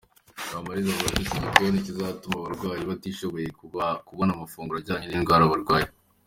Kamaliza 0.51 0.89
avuga 0.91 1.11
ko 1.15 1.19
iki 1.23 1.37
gikoni 1.45 1.85
kizatuma 1.85 2.35
abarwayi 2.37 2.81
batishoboye 2.89 3.47
babona 3.77 4.31
amafunguro 4.33 4.77
ajyanye 4.79 5.05
n’indwara 5.07 5.51
barwaye. 5.53 5.87